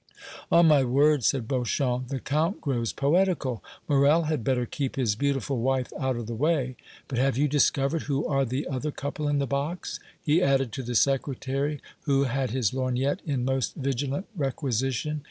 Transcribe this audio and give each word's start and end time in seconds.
"On 0.51 0.67
my 0.67 0.83
word," 0.83 1.23
said 1.23 1.47
Beauchamp, 1.47 2.07
"the 2.07 2.19
Count 2.19 2.59
grows 2.59 2.91
poetical! 2.91 3.63
Morrel 3.87 4.23
had 4.23 4.43
better 4.43 4.65
keep 4.65 4.95
his 4.95 5.13
beautiful 5.15 5.59
wife 5.59 5.93
out 5.95 6.15
of 6.15 6.25
the 6.25 6.33
way! 6.33 6.75
But 7.07 7.19
have 7.19 7.37
you 7.37 7.47
discovered 7.47 8.01
who 8.09 8.25
are 8.25 8.43
the 8.43 8.67
other 8.67 8.89
couple 8.89 9.27
in 9.27 9.37
the 9.37 9.45
box?" 9.45 9.99
he 10.19 10.41
added 10.41 10.71
to 10.71 10.81
the 10.81 10.95
Secretary, 10.95 11.81
who 12.05 12.23
had 12.23 12.49
his 12.49 12.73
lorgnette 12.73 13.21
in 13.27 13.45
most 13.45 13.75
vigilant 13.75 14.25
requisition. 14.35 15.19